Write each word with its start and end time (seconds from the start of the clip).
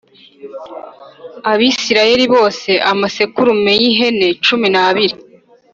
Abisirayeli 1.51 2.25
bose 2.35 2.71
amasekurume 2.91 3.71
y 3.81 3.83
ihene 3.91 4.27
cumi 4.45 4.67
n 4.75 4.77
abiri 4.87 5.15